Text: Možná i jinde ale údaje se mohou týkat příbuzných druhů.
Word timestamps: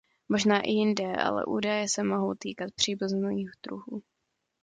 Možná 0.29 0.61
i 0.61 0.69
jinde 0.71 1.15
ale 1.15 1.45
údaje 1.45 1.89
se 1.89 2.03
mohou 2.03 2.33
týkat 2.39 2.69
příbuzných 2.75 3.49
druhů. 3.67 4.01